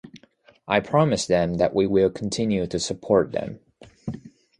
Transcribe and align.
I 0.67 0.79
promise 0.79 1.27
them 1.27 1.57
that 1.57 1.75
we 1.75 1.85
will 1.85 2.09
continue 2.09 2.65
to 2.65 2.79
support 2.79 3.33
them. 3.33 3.59